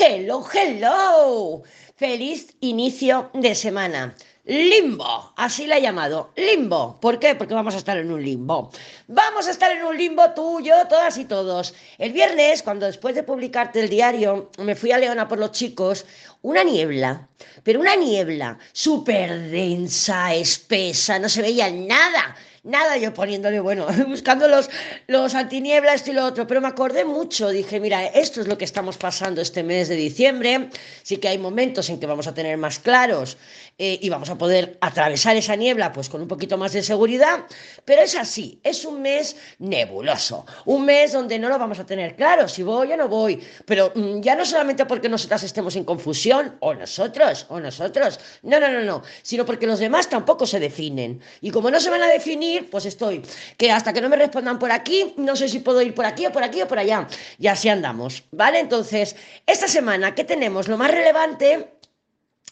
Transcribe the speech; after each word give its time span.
Hello, 0.00 0.44
hello. 0.52 1.64
Feliz 1.96 2.54
inicio 2.60 3.30
de 3.34 3.52
semana. 3.56 4.14
Limbo, 4.44 5.32
así 5.36 5.66
la 5.66 5.78
he 5.78 5.82
llamado. 5.82 6.30
Limbo. 6.36 7.00
¿Por 7.00 7.18
qué? 7.18 7.34
Porque 7.34 7.52
vamos 7.52 7.74
a 7.74 7.78
estar 7.78 7.98
en 7.98 8.12
un 8.12 8.22
limbo. 8.22 8.70
Vamos 9.08 9.48
a 9.48 9.50
estar 9.50 9.72
en 9.72 9.84
un 9.84 9.96
limbo 9.96 10.22
tú, 10.36 10.60
yo, 10.60 10.86
todas 10.86 11.18
y 11.18 11.24
todos. 11.24 11.74
El 11.98 12.12
viernes, 12.12 12.62
cuando 12.62 12.86
después 12.86 13.16
de 13.16 13.24
publicarte 13.24 13.80
el 13.80 13.88
diario, 13.88 14.52
me 14.58 14.76
fui 14.76 14.92
a 14.92 14.98
Leona 14.98 15.26
por 15.26 15.40
los 15.40 15.50
chicos, 15.50 16.06
una 16.42 16.62
niebla, 16.62 17.28
pero 17.64 17.80
una 17.80 17.96
niebla 17.96 18.56
súper 18.72 19.50
densa, 19.50 20.32
espesa, 20.32 21.18
no 21.18 21.28
se 21.28 21.42
veía 21.42 21.72
nada 21.72 22.36
nada 22.62 22.96
yo 22.96 23.14
poniéndole, 23.14 23.60
bueno, 23.60 23.86
buscando 24.08 24.48
los, 24.48 24.70
los 25.06 25.34
antinieblas, 25.34 25.96
esto 25.96 26.10
y 26.10 26.14
lo 26.14 26.24
otro, 26.24 26.46
pero 26.46 26.60
me 26.60 26.68
acordé 26.68 27.04
mucho, 27.04 27.48
dije, 27.48 27.80
mira, 27.80 28.06
esto 28.06 28.40
es 28.40 28.48
lo 28.48 28.58
que 28.58 28.64
estamos 28.64 28.96
pasando 28.96 29.40
este 29.40 29.62
mes 29.62 29.88
de 29.88 29.96
diciembre, 29.96 30.70
sí 31.02 31.18
que 31.18 31.28
hay 31.28 31.38
momentos 31.38 31.88
en 31.90 31.98
que 32.00 32.06
vamos 32.06 32.26
a 32.26 32.34
tener 32.34 32.56
más 32.58 32.78
claros 32.78 33.36
eh, 33.78 33.98
y 34.00 34.08
vamos 34.08 34.28
a 34.30 34.36
poder 34.36 34.76
atravesar 34.80 35.36
esa 35.36 35.56
niebla 35.56 35.92
pues 35.92 36.08
con 36.08 36.20
un 36.20 36.28
poquito 36.28 36.58
más 36.58 36.72
de 36.72 36.82
seguridad, 36.82 37.46
pero 37.84 38.02
es 38.02 38.16
así, 38.16 38.60
es 38.62 38.84
un 38.84 39.02
mes 39.02 39.36
nebuloso, 39.58 40.44
un 40.64 40.84
mes 40.84 41.12
donde 41.12 41.38
no 41.38 41.48
lo 41.48 41.58
vamos 41.58 41.78
a 41.78 41.86
tener 41.86 42.16
claro, 42.16 42.48
si 42.48 42.62
voy 42.62 42.92
o 42.92 42.96
no 42.96 43.08
voy, 43.08 43.42
pero 43.66 43.92
mm, 43.94 44.20
ya 44.20 44.34
no 44.34 44.44
solamente 44.44 44.84
porque 44.86 45.08
nosotras 45.08 45.42
estemos 45.42 45.76
en 45.76 45.84
confusión, 45.84 46.56
o 46.60 46.74
nosotros, 46.74 47.46
o 47.48 47.60
nosotros, 47.60 48.18
no, 48.42 48.58
no, 48.60 48.68
no, 48.68 48.80
no, 48.82 49.02
sino 49.22 49.44
porque 49.44 49.66
los 49.66 49.78
demás 49.78 50.08
tampoco 50.08 50.46
se 50.46 50.60
definen, 50.60 51.20
y 51.40 51.50
como 51.50 51.70
no 51.70 51.80
se 51.80 51.90
van 51.90 52.02
a 52.02 52.08
definir, 52.08 52.47
pues 52.70 52.86
estoy. 52.86 53.22
Que 53.56 53.70
hasta 53.70 53.92
que 53.92 54.00
no 54.00 54.08
me 54.08 54.16
respondan 54.16 54.58
por 54.58 54.72
aquí, 54.72 55.14
no 55.16 55.36
sé 55.36 55.48
si 55.48 55.60
puedo 55.60 55.82
ir 55.82 55.94
por 55.94 56.06
aquí 56.06 56.26
o 56.26 56.32
por 56.32 56.42
aquí 56.42 56.62
o 56.62 56.68
por 56.68 56.78
allá. 56.78 57.06
Y 57.38 57.46
así 57.46 57.68
andamos, 57.68 58.24
¿vale? 58.30 58.58
Entonces, 58.60 59.16
esta 59.46 59.68
semana, 59.68 60.14
¿qué 60.14 60.24
tenemos? 60.24 60.68
Lo 60.68 60.76
más 60.76 60.90
relevante 60.90 61.77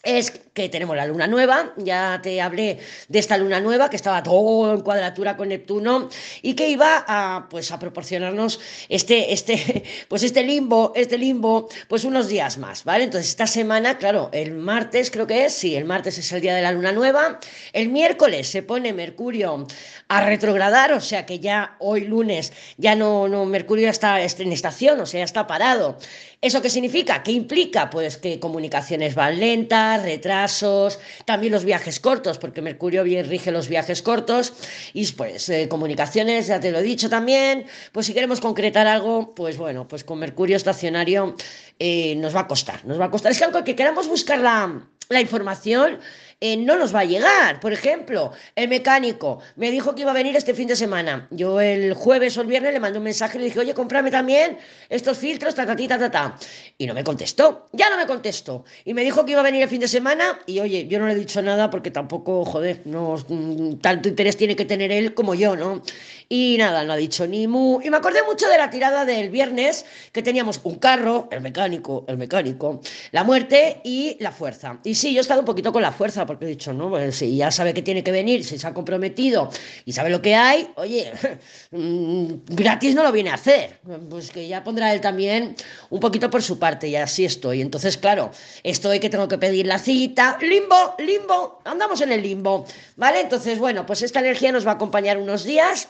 es 0.03 0.31
que 0.55 0.69
tenemos 0.69 0.97
la 0.97 1.07
luna 1.07 1.27
nueva, 1.27 1.75
ya 1.77 2.21
te 2.23 2.41
hablé 2.41 2.79
de 3.09 3.19
esta 3.19 3.37
luna 3.37 3.61
nueva 3.61 3.91
que 3.91 3.97
estaba 3.97 4.23
todo 4.23 4.73
en 4.75 4.81
cuadratura 4.81 5.37
con 5.37 5.49
Neptuno 5.49 6.09
y 6.43 6.55
que 6.55 6.69
iba 6.69 7.05
a, 7.07 7.49
pues, 7.51 7.73
a 7.73 7.79
proporcionarnos 7.79 8.61
este, 8.89 9.33
este, 9.33 9.85
pues 10.09 10.23
este 10.23 10.43
limbo, 10.43 10.93
este 10.95 11.19
limbo, 11.19 11.69
pues 11.89 12.05
unos 12.05 12.29
días 12.29 12.57
más, 12.59 12.85
¿vale? 12.85 13.05
Entonces 13.05 13.31
esta 13.31 13.47
semana, 13.47 13.99
claro, 13.99 14.31
el 14.33 14.53
martes 14.53 15.11
creo 15.11 15.27
que 15.27 15.45
es, 15.45 15.55
sí, 15.55 15.77
el 15.77 15.85
martes 15.85 16.19
es 16.19 16.33
el 16.33 16.41
día 16.41 16.55
de 16.55 16.63
la 16.63 16.73
luna 16.73 16.93
nueva, 16.93 17.39
el 17.73 17.89
miércoles 17.89 18.49
se 18.49 18.63
pone 18.63 18.93
Mercurio 18.93 19.67
a 20.09 20.25
retrogradar, 20.25 20.93
o 20.93 21.01
sea 21.01 21.27
que 21.27 21.41
ya 21.41 21.77
hoy 21.81 22.03
lunes 22.03 22.53
ya 22.77 22.95
no, 22.95 23.27
no 23.29 23.45
Mercurio 23.45 23.91
está 23.91 24.21
en 24.23 24.53
estación, 24.53 25.01
o 25.01 25.07
sea, 25.07 25.19
ya 25.19 25.25
está 25.25 25.47
parado. 25.47 25.99
¿Eso 26.41 26.63
qué 26.63 26.71
significa? 26.71 27.23
¿Qué 27.23 27.33
implica? 27.33 27.91
Pues 27.91 28.19
que 28.19 28.39
comunicaciones 28.39 29.15
van 29.17 29.41
lentas, 29.41 30.03
retrasos, 30.03 31.01
también 31.25 31.53
los 31.53 31.65
viajes 31.65 31.99
cortos, 31.99 32.39
porque 32.39 32.63
Mercurio 32.63 33.03
bien 33.03 33.29
rige 33.29 33.51
los 33.51 33.69
viajes 33.69 34.01
cortos, 34.03 34.53
y 34.93 35.11
pues 35.13 35.49
eh, 35.49 35.69
comunicaciones, 35.69 36.47
ya 36.47 36.61
te 36.61 36.71
lo 36.71 36.79
he 36.79 36.83
dicho 36.83 37.09
también, 37.09 37.67
pues 37.91 38.07
si 38.07 38.15
queremos 38.15 38.41
concretar 38.41 38.87
algo, 38.87 39.35
pues 39.35 39.57
bueno, 39.57 39.89
pues 39.89 40.05
con 40.05 40.21
Mercurio 40.21 40.57
estacionario 40.57 41.35
eh, 41.81 42.15
nos 42.17 42.37
va 42.37 42.41
a 42.41 42.47
costar, 42.47 42.85
nos 42.85 43.01
va 43.01 43.07
a 43.07 43.11
costar. 43.11 43.33
Es 43.33 43.39
que 43.39 43.45
aunque 43.45 43.75
queramos 43.75 44.07
buscar 44.07 44.39
la, 44.39 44.87
la 45.09 45.21
información, 45.21 45.99
eh, 46.41 46.57
no 46.59 46.77
nos 46.77 46.95
va 46.95 47.01
a 47.01 47.05
llegar. 47.05 47.61
Por 47.61 47.73
ejemplo, 47.73 48.33
el 48.55 48.69
mecánico 48.69 49.41
me 49.57 49.71
dijo 49.71 49.95
que 49.95 50.03
iba 50.03 50.11
a 50.11 50.15
venir 50.15 50.37
este 50.37 50.53
fin 50.53 50.69
de 50.69 50.77
semana. 50.77 51.27
Yo 51.31 51.61
el 51.61 51.95
jueves 51.95 52.37
o 52.37 52.43
el 52.43 52.47
viernes 52.47 52.75
le 52.75 52.81
mandé 52.81 52.99
un 52.99 53.05
mensaje 53.05 53.39
y 53.39 53.41
le 53.41 53.45
dije, 53.47 53.61
oye, 53.61 53.73
cómprame 53.73 54.11
también 54.11 54.59
estos 54.91 55.17
filtros, 55.17 55.55
ta, 55.55 55.65
ta, 55.65 55.75
ta, 55.75 55.99
ta, 55.99 56.11
ta. 56.11 56.39
Y 56.77 56.87
no 56.87 56.93
me 56.93 57.05
contestó, 57.05 57.69
ya 57.73 57.89
no 57.89 57.97
me 57.97 58.07
contestó. 58.07 58.65
Y 58.85 58.93
me 58.93 59.03
dijo 59.03 59.25
que 59.25 59.33
iba 59.33 59.41
a 59.41 59.45
venir 59.45 59.63
el 59.63 59.69
fin 59.69 59.81
de 59.81 59.89
semana 59.89 60.39
y 60.45 60.61
oye, 60.61 60.87
yo 60.87 60.99
no 60.99 61.07
le 61.07 61.15
he 61.15 61.17
dicho 61.17 61.41
nada 61.41 61.71
porque 61.71 61.91
tampoco, 61.91 62.45
joder, 62.45 62.83
no, 62.85 63.17
mm, 63.29 63.77
tanto 63.77 64.09
interés 64.11 64.37
tiene 64.37 64.57
que 64.57 64.67
tener 64.67 64.93
él 64.93 65.15
como 65.15 65.35
yo, 65.35 65.57
¿no? 65.57 65.83
Y 66.29 66.57
nada, 66.59 66.85
no 66.85 66.93
ha 66.93 66.97
dicho 66.97 67.27
ni 67.27 67.47
mu. 67.47 67.81
Y 67.83 67.89
me 67.89 67.97
acordé 67.97 68.23
mucho 68.25 68.49
de 68.49 68.59
la 68.59 68.69
tirada 68.69 69.05
del 69.05 69.31
viernes, 69.31 69.87
que 70.13 70.23
teníamos 70.23 70.61
un 70.65 70.75
carro, 70.77 71.29
el 71.31 71.41
mecánico, 71.41 72.05
el 72.09 72.19
mecánico, 72.19 72.81
la 73.13 73.25
muerte 73.25 73.81
y 73.85 74.17
la 74.21 74.33
fuerza. 74.33 74.81
Y 74.85 74.97
sí, 74.97 75.15
yo 75.15 75.21
he 75.21 75.23
estado 75.23 75.41
un 75.41 75.47
poquito 75.47 75.73
con 75.73 75.83
la 75.83 75.93
fuerza 75.93 76.26
porque 76.27 76.45
he 76.45 76.49
dicho, 76.49 76.73
no, 76.73 76.91
pues 76.91 77.17
si 77.17 77.37
ya 77.37 77.51
sabe 77.51 77.73
que 77.73 77.83
tiene 77.83 78.03
que 78.03 78.11
venir, 78.11 78.45
si 78.45 78.59
se 78.59 78.67
ha 78.67 78.75
comprometido 78.75 79.51
y 79.85 79.93
sabe 79.93 80.11
lo 80.11 80.21
que 80.21 80.35
hay, 80.35 80.69
oye, 80.77 81.13
mm, 81.71 82.27
gratis 82.49 82.95
no 82.95 83.03
lo 83.03 83.13
viene 83.13 83.31
a 83.31 83.35
hacer. 83.35 83.79
Pues 84.11 84.31
que 84.31 84.49
ya 84.49 84.65
pondrá 84.65 84.93
él 84.93 85.01
también 85.01 85.57
un 85.91 86.01
poquito 86.01 86.29
por 86.31 86.43
su 86.43 86.59
parte 86.59 86.89
y 86.89 86.97
así 86.97 87.25
estoy. 87.25 87.61
Entonces, 87.61 87.97
claro, 87.97 88.31
estoy 88.63 89.01
que 89.01 89.11
tengo 89.11 89.29
que 89.29 89.39
pedir 89.39 89.67
la 89.67 89.79
cita, 89.79 90.39
limbo, 90.41 90.95
limbo, 90.99 91.61
andamos 91.65 92.01
en 92.01 92.13
el 92.13 92.23
limbo, 92.23 92.67
¿vale? 92.97 93.21
Entonces, 93.21 93.59
bueno, 93.59 93.87
pues 93.87 94.03
esta 94.03 94.21
energía 94.21 94.53
nos 94.53 94.67
va 94.67 94.73
a 94.73 94.75
acompañar 94.75 95.19
unos 95.19 95.45
días. 95.45 95.89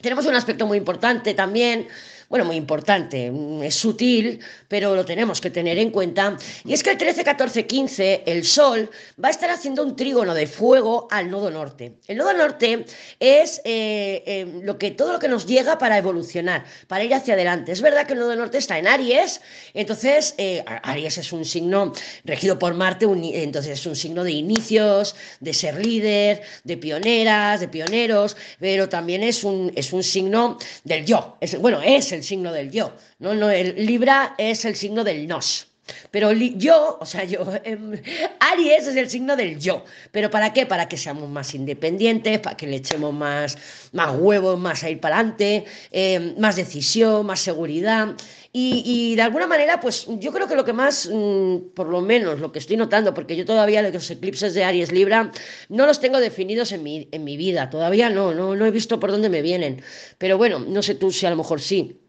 Tenemos 0.00 0.24
un 0.26 0.34
aspecto 0.34 0.66
muy 0.66 0.78
importante 0.78 1.34
también 1.34 1.86
bueno, 2.30 2.44
muy 2.44 2.54
importante, 2.54 3.28
mm, 3.28 3.64
es 3.64 3.74
sutil, 3.74 4.38
pero 4.68 4.94
lo 4.94 5.04
tenemos 5.04 5.40
que 5.40 5.50
tener 5.50 5.76
en 5.78 5.90
cuenta, 5.90 6.38
y 6.64 6.72
es 6.72 6.80
que 6.84 6.90
el 6.90 6.96
13, 6.96 7.24
14, 7.24 7.66
15 7.66 8.22
el 8.24 8.44
Sol 8.44 8.88
va 9.22 9.28
a 9.28 9.30
estar 9.32 9.50
haciendo 9.50 9.82
un 9.82 9.96
trígono 9.96 10.32
de 10.32 10.46
fuego 10.46 11.08
al 11.10 11.28
nodo 11.28 11.50
norte. 11.50 11.94
El 12.06 12.18
nodo 12.18 12.32
norte 12.32 12.86
es 13.18 13.60
eh, 13.64 14.22
eh, 14.26 14.60
lo 14.62 14.78
que, 14.78 14.92
todo 14.92 15.12
lo 15.12 15.18
que 15.18 15.26
nos 15.26 15.44
llega 15.44 15.76
para 15.76 15.98
evolucionar, 15.98 16.64
para 16.86 17.02
ir 17.02 17.12
hacia 17.12 17.34
adelante. 17.34 17.72
Es 17.72 17.82
verdad 17.82 18.06
que 18.06 18.12
el 18.12 18.20
nodo 18.20 18.36
norte 18.36 18.58
está 18.58 18.78
en 18.78 18.86
Aries, 18.86 19.40
entonces 19.74 20.36
eh, 20.38 20.64
Aries 20.84 21.18
es 21.18 21.32
un 21.32 21.44
signo 21.44 21.92
regido 22.24 22.60
por 22.60 22.74
Marte, 22.74 23.06
entonces 23.06 23.80
es 23.80 23.86
un 23.86 23.96
signo 23.96 24.22
de 24.22 24.30
inicios, 24.30 25.16
de 25.40 25.52
ser 25.52 25.84
líder, 25.84 26.42
de 26.62 26.76
pioneras, 26.76 27.58
de 27.58 27.66
pioneros, 27.66 28.36
pero 28.60 28.88
también 28.88 29.24
es 29.24 29.42
un, 29.42 29.72
es 29.74 29.92
un 29.92 30.04
signo 30.04 30.58
del 30.84 31.04
yo, 31.04 31.36
bueno, 31.58 31.82
es 31.82 32.12
el 32.12 32.19
signo 32.22 32.52
del 32.52 32.70
yo, 32.70 32.94
¿no? 33.18 33.34
no 33.34 33.50
el 33.50 33.86
Libra 33.86 34.34
es 34.38 34.64
el 34.64 34.76
signo 34.76 35.04
del 35.04 35.26
nos. 35.26 35.70
Pero 36.10 36.32
yo, 36.32 36.98
o 37.00 37.06
sea, 37.06 37.24
yo, 37.24 37.40
em, 37.64 38.00
Aries 38.40 38.86
es 38.86 38.96
el 38.96 39.08
signo 39.10 39.36
del 39.36 39.58
yo. 39.58 39.84
¿Pero 40.12 40.30
para 40.30 40.52
qué? 40.52 40.66
Para 40.66 40.88
que 40.88 40.96
seamos 40.96 41.28
más 41.28 41.54
independientes, 41.54 42.38
para 42.40 42.56
que 42.56 42.66
le 42.66 42.76
echemos 42.76 43.12
más, 43.12 43.56
más 43.92 44.16
huevos, 44.18 44.58
más 44.58 44.82
a 44.84 44.90
ir 44.90 45.00
para 45.00 45.16
adelante, 45.16 45.64
em, 45.90 46.34
más 46.38 46.56
decisión, 46.56 47.26
más 47.26 47.40
seguridad. 47.40 48.14
Y, 48.52 49.14
de 49.14 49.22
alguna 49.22 49.46
manera, 49.46 49.78
pues 49.78 50.06
yo 50.18 50.32
creo 50.32 50.48
que 50.48 50.56
lo 50.56 50.64
que 50.64 50.72
más, 50.72 51.08
mm, 51.12 51.72
por 51.74 51.86
lo 51.88 52.00
menos 52.00 52.40
lo 52.40 52.50
que 52.50 52.58
estoy 52.58 52.76
notando, 52.76 53.14
porque 53.14 53.36
yo 53.36 53.44
todavía 53.44 53.80
los 53.82 54.10
eclipses 54.10 54.54
de 54.54 54.64
Aries 54.64 54.90
Libra 54.90 55.30
no 55.68 55.86
los 55.86 56.00
tengo 56.00 56.18
definidos 56.18 56.72
en 56.72 56.82
mi, 56.82 57.08
en 57.12 57.22
mi 57.22 57.36
vida, 57.36 57.70
todavía 57.70 58.10
no, 58.10 58.34
no, 58.34 58.56
no 58.56 58.66
he 58.66 58.70
visto 58.72 58.98
por 58.98 59.12
dónde 59.12 59.28
me 59.28 59.40
vienen. 59.42 59.82
Pero 60.18 60.36
bueno, 60.36 60.58
no 60.58 60.82
sé 60.82 60.96
tú 60.96 61.12
si 61.12 61.26
a 61.26 61.30
lo 61.30 61.36
mejor 61.36 61.60
sí 61.60 62.00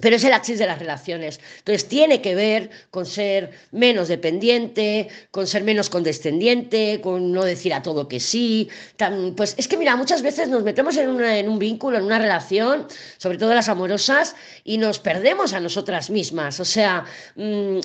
pero 0.00 0.16
es 0.16 0.24
el 0.24 0.32
axis 0.32 0.58
de 0.58 0.66
las 0.66 0.78
relaciones. 0.78 1.40
Entonces 1.58 1.88
tiene 1.88 2.20
que 2.20 2.34
ver 2.34 2.70
con 2.90 3.06
ser 3.06 3.50
menos 3.70 4.08
dependiente, 4.08 5.08
con 5.30 5.46
ser 5.46 5.62
menos 5.62 5.90
condescendiente, 5.90 7.00
con 7.00 7.32
no 7.32 7.44
decir 7.44 7.74
a 7.74 7.82
todo 7.82 8.08
que 8.08 8.20
sí. 8.20 8.68
pues 9.36 9.54
es 9.58 9.68
que 9.68 9.76
mira, 9.76 9.96
muchas 9.96 10.22
veces 10.22 10.48
nos 10.48 10.62
metemos 10.62 10.96
en, 10.96 11.20
en, 11.20 11.48
un 11.48 11.58
vínculo, 11.58 11.98
en 11.98 12.04
una 12.04 12.18
relación, 12.18 12.86
sobre 13.18 13.38
todo 13.38 13.54
las 13.54 13.68
amorosas, 13.68 14.34
y 14.64 14.78
nos 14.78 14.98
perdemos 14.98 15.52
a 15.52 15.60
nosotras 15.60 16.10
mismas. 16.10 16.60
O 16.60 16.64
sea, 16.64 17.04
Mm, 17.36 17.80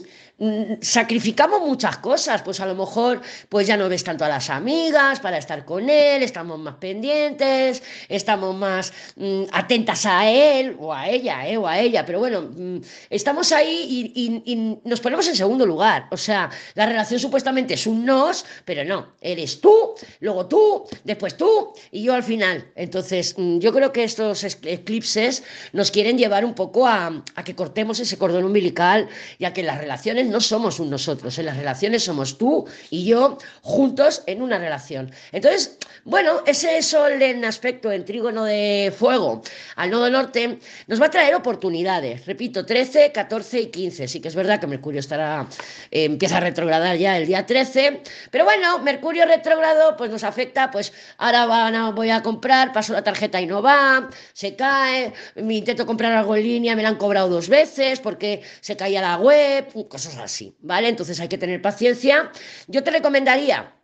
sacrificamos 0.81 1.62
muchas 1.62 1.97
cosas, 1.97 2.41
pues 2.41 2.59
a 2.59 2.66
lo 2.66 2.75
mejor 2.75 3.22
pues 3.47 3.68
ya 3.68 3.78
no 3.78 3.88
ves 3.88 4.03
tanto 4.03 4.25
a 4.25 4.29
las 4.29 4.50
amigas 4.50 5.22
para 5.22 5.38
estar 5.38 5.63
con 5.63 5.90
él, 5.90 6.23
estamos 6.23 6.59
más 6.59 6.75
pendientes, 6.75 7.81
estamos 8.09 8.53
más 8.53 8.91
mm, 9.16 9.44
atentas 9.53 10.06
a 10.06 10.29
él 10.29 10.75
o 10.78 10.94
a 10.94 11.07
ella, 11.07 11.47
¿eh? 11.47 11.57
o 11.57 11.66
a 11.66 11.79
ella, 11.79 12.06
pero 12.06 12.19
bueno, 12.19 12.41
mm, 12.41 12.79
estamos 13.09 13.53
ahí 13.53 14.12
y, 14.16 14.79
nos 14.84 15.00
ponemos 15.00 15.28
en 15.28 15.35
segundo 15.35 15.66
lugar, 15.66 16.08
o 16.11 16.17
sea, 16.17 16.49
la 16.73 16.85
relación 16.85 17.20
supuestamente 17.20 17.76
es 17.76 17.88
un 17.88 18.05
nos, 18.05 18.46
pero 18.66 18.84
no, 18.84 19.14
eres 19.22 19.61
tú, 19.61 19.96
luego 20.20 20.47
tú, 20.47 20.85
después 21.03 21.38
tú 21.38 21.73
y 21.91 22.03
yo 22.03 22.14
al 22.14 22.23
final. 22.23 22.66
Entonces, 22.76 23.35
yo 23.38 23.73
creo 23.73 23.91
que 23.91 24.03
estos 24.03 24.43
eclipses 24.43 25.43
nos 25.72 25.91
quieren 25.91 26.17
llevar 26.17 26.43
un 26.43 26.53
poco 26.53 26.88
a, 26.88 27.23
a 27.35 27.43
que 27.43 27.55
cortemos 27.55 27.99
ese 27.99 28.17
cordón 28.17 28.43
umbilical 28.43 29.08
y 29.40 29.46
a 29.46 29.53
que 29.53 29.64
las 29.64 29.78
relaciones 29.78 30.25
no 30.26 30.40
somos 30.42 30.80
un 30.80 30.90
nosotros, 30.90 31.38
en 31.40 31.46
las 31.46 31.58
relaciones 31.58 32.04
somos 32.04 32.38
tú 32.38 32.66
y 32.90 33.06
yo 33.06 33.38
juntos 33.62 34.24
en 34.26 34.42
una 34.42 34.58
relación. 34.58 35.12
Entonces, 35.32 35.78
bueno, 36.04 36.42
ese 36.46 36.82
sol 36.82 37.22
en 37.22 37.46
aspecto 37.46 37.92
en 37.92 38.06
trígono 38.06 38.46
de 38.46 38.94
fuego 38.98 39.42
al 39.76 39.90
nodo 39.90 40.10
norte 40.10 40.60
nos 40.88 41.02
va 41.02 41.08
a 41.08 41.12
traer 41.12 41.36
oportunidades. 41.36 42.26
Repito, 42.26 42.66
13, 42.66 43.12
14 43.12 43.62
y 43.62 43.68
15. 43.68 44.08
Sí 44.08 44.20
que 44.20 44.28
es 44.28 44.36
verdad 44.36 44.60
que 44.60 44.68
Mercurio 44.68 45.00
estará, 45.00 45.48
eh, 45.92 46.06
empieza 46.06 46.38
a 46.38 46.40
retrogradar 46.40 46.98
ya 46.98 47.18
el 47.18 47.28
día 47.28 47.46
13, 47.46 48.02
pero 48.32 48.44
bueno, 48.44 48.80
Mercurio 48.80 49.26
retrógrado 49.26 49.96
pues 49.98 50.12
nos 50.12 50.24
afecta, 50.24 50.72
pues 50.72 50.94
ahora 51.18 51.46
van 51.46 51.76
voy 51.96 52.10
a 52.10 52.22
comprar, 52.22 52.72
paso 52.72 52.94
la 52.94 53.04
tarjeta 53.04 53.42
y 53.42 53.46
no 53.46 53.62
va, 53.62 54.10
se 54.34 54.56
cae, 54.56 55.14
me 55.36 55.56
intento 55.56 55.86
comprar 55.86 56.14
algo 56.14 56.36
en 56.36 56.44
línea, 56.44 56.76
me 56.76 56.84
la 56.84 56.90
han 56.90 56.96
cobrado 56.96 57.30
dos 57.30 57.50
veces 57.50 58.00
porque 58.00 58.42
se 58.62 58.76
caía 58.76 59.02
la 59.02 59.18
web, 59.18 59.68
cosas 59.90 60.15
así, 60.22 60.56
¿vale? 60.62 60.88
Entonces 60.90 61.20
hay 61.20 61.28
que 61.28 61.38
tener 61.38 61.62
paciencia. 61.62 62.32
Yo 62.67 62.84
te 62.84 62.91
recomendaría 62.91 63.76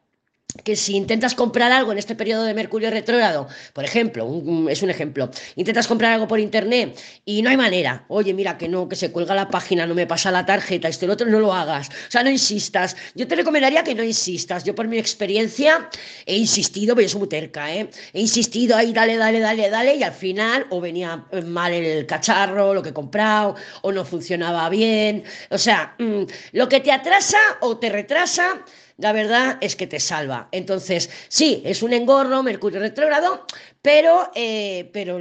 que 0.64 0.76
si 0.76 0.96
intentas 0.96 1.36
comprar 1.36 1.72
algo 1.72 1.92
en 1.92 1.98
este 1.98 2.16
periodo 2.16 2.44
de 2.44 2.54
Mercurio 2.54 2.90
retrógrado, 2.92 3.48
por 3.74 3.84
ejemplo, 3.86 4.28
es 4.70 4.82
un 4.82 4.90
ejemplo, 4.90 5.30
intentas 5.56 5.88
comprar 5.88 6.14
algo 6.14 6.28
por 6.28 6.40
internet 6.40 7.00
y 7.26 7.42
no 7.42 7.50
hay 7.50 7.58
manera, 7.58 8.06
oye, 8.08 8.34
mira 8.34 8.58
que 8.58 8.68
no, 8.68 8.88
que 8.88 8.96
se 8.96 9.12
cuelga 9.12 9.34
la 9.36 9.50
página, 9.50 9.86
no 9.86 9.96
me 9.96 10.08
pasa 10.08 10.32
la 10.32 10.46
tarjeta, 10.46 10.88
este 10.88 11.06
el 11.06 11.12
otro, 11.12 11.28
no 11.28 11.40
lo 11.40 11.54
hagas, 11.54 11.90
o 11.90 12.12
sea, 12.12 12.24
no 12.24 12.30
insistas. 12.30 12.96
Yo 13.16 13.28
te 13.28 13.36
recomendaría 13.36 13.84
que 13.84 13.96
no 13.96 14.04
insistas. 14.04 14.64
Yo 14.64 14.76
por 14.76 14.88
mi 14.88 14.98
experiencia 14.98 15.90
he 16.26 16.38
insistido, 16.38 16.96
pero 16.96 17.08
yo 17.08 17.12
soy 17.12 17.20
muy 17.20 17.30
terca, 17.30 17.74
¿eh? 17.74 17.90
He 18.14 18.22
insistido 18.22 18.76
ahí, 18.76 18.94
dale, 18.94 19.18
dale, 19.18 19.40
dale, 19.40 19.70
dale, 19.70 19.96
y 19.96 20.04
al 20.04 20.14
final 20.14 20.68
o 20.70 20.82
venía 20.82 21.26
mal 21.46 21.74
el 21.74 22.06
cacharro, 22.06 22.74
lo 22.74 22.82
que 22.82 22.90
he 22.90 22.94
comprado, 22.94 23.56
o 23.82 23.92
no 23.92 24.06
funcionaba 24.06 24.70
bien, 24.70 25.24
o 25.50 25.58
sea, 25.58 25.96
mm, 25.98 26.24
lo 26.54 26.70
que 26.70 26.80
te 26.80 26.92
atrasa 26.92 27.38
o 27.62 27.78
te 27.78 27.90
retrasa 27.90 28.64
la 29.02 29.14
verdad 29.14 29.58
es 29.62 29.76
que 29.76 29.88
te 29.88 30.00
salva. 30.00 30.48
Entonces, 30.52 31.10
sí, 31.28 31.62
es 31.66 31.82
un 31.84 31.94
engorro, 31.94 32.44
Mercurio 32.44 32.80
retrógrado, 32.80 33.46
pero, 33.82 34.32
eh, 34.36 34.90
pero 34.94 35.20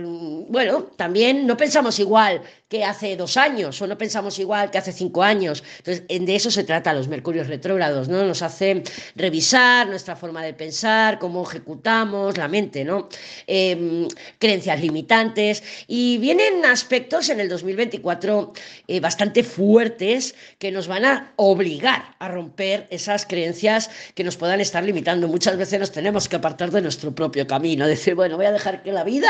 bueno, 0.49 0.85
también 0.97 1.47
no 1.47 1.57
pensamos 1.57 1.99
igual 1.99 2.43
que 2.69 2.85
hace 2.85 3.17
dos 3.17 3.37
años 3.37 3.83
o 3.83 3.87
no 3.87 3.99
pensamos 3.99 4.39
igual 4.39 4.71
que 4.71 4.79
hace 4.79 4.93
cinco 4.93 5.25
años. 5.25 5.65
Entonces, 5.79 6.05
de 6.09 6.37
eso 6.37 6.53
se 6.53 6.63
trata 6.63 6.95
los 6.95 7.09
Mercurios 7.09 7.49
retrógrados, 7.49 8.09
¿no? 8.09 8.23
Nos 8.25 8.43
hacen 8.43 8.85
revisar 9.17 9.89
nuestra 9.89 10.15
forma 10.15 10.45
de 10.45 10.55
pensar, 10.55 11.19
cómo 11.19 11.43
ejecutamos 11.43 12.39
la 12.39 12.47
mente, 12.47 12.85
¿no? 12.85 13.09
Em, 13.47 14.07
creencias 14.39 14.81
limitantes 14.81 15.65
y 15.89 16.19
vienen 16.19 16.65
aspectos 16.65 17.29
en 17.31 17.41
el 17.41 17.49
2024 17.49 18.53
eh, 18.87 19.01
bastante 19.01 19.43
fuertes 19.43 20.37
que 20.59 20.71
nos 20.71 20.87
van 20.87 21.05
a 21.07 21.33
obligar 21.37 22.15
a 22.21 22.29
romper 22.29 22.87
esas 22.91 23.27
creencias 23.27 23.91
que 24.15 24.23
nos 24.23 24.37
puedan 24.37 24.61
estar 24.61 24.85
limitando. 24.85 25.27
Muchas 25.27 25.57
veces 25.57 25.81
nos 25.81 25.91
tenemos 25.91 26.29
que 26.29 26.37
apartar 26.37 26.71
de 26.71 26.83
nuestro 26.83 27.13
propio 27.13 27.49
camino, 27.49 27.89
decir, 27.89 28.15
bueno, 28.15 28.37
voy 28.37 28.47
a 28.47 28.50
dejar 28.53 28.83
que 28.83 28.93
la 28.93 29.05
vida 29.05 29.29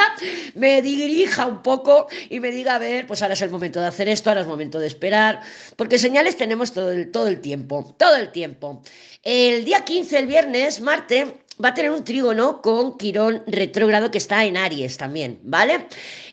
me 0.55 0.83
dirija 0.83 1.47
un 1.47 1.63
poco 1.63 2.09
y 2.29 2.41
me 2.41 2.51
diga, 2.51 2.77
a 2.77 2.79
ver, 2.79 3.07
pues 3.07 3.23
ahora 3.23 3.35
es 3.35 3.43
el 3.43 3.51
momento 3.51 3.81
de 3.81 3.87
hacer 3.87 4.09
esto, 4.09 4.31
ahora 4.31 4.43
es 4.43 4.47
momento 4.47 4.79
de 4.79 4.87
esperar, 4.87 5.41
porque 5.77 5.99
señales 5.99 6.37
tenemos 6.37 6.73
todo 6.73 6.93
el, 6.93 7.11
todo 7.11 7.29
el 7.29 7.41
tiempo, 7.41 7.95
todo 7.99 8.17
el 8.17 8.31
tiempo. 8.33 8.83
El 9.23 9.65
día 9.65 9.85
15, 9.85 10.19
el 10.19 10.27
viernes, 10.27 10.81
Marte, 10.81 11.43
va 11.63 11.71
a 11.71 11.75
tener 11.75 11.91
un 11.91 12.05
trígono 12.05 12.63
con 12.63 12.97
Quirón 12.97 13.43
retrógrado 13.47 14.11
que 14.11 14.19
está 14.19 14.45
en 14.45 14.57
Aries 14.57 14.97
también, 14.97 15.41
¿vale? 15.43 15.87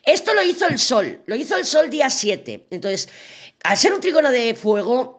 Esto 0.04 0.34
lo 0.34 0.42
hizo 0.42 0.66
el 0.66 0.78
Sol, 0.78 1.20
lo 1.26 1.36
hizo 1.36 1.56
el 1.56 1.64
Sol 1.64 1.90
día 1.90 2.08
7. 2.08 2.66
Entonces, 2.70 3.08
al 3.62 3.76
ser 3.76 3.92
un 3.92 4.00
trígono 4.00 4.30
de 4.30 4.54
fuego, 4.54 5.17